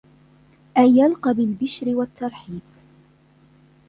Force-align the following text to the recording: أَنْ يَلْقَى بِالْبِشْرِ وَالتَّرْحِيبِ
أَنْ 0.77 0.97
يَلْقَى 0.97 1.33
بِالْبِشْرِ 1.33 1.85
وَالتَّرْحِيبِ 1.89 2.61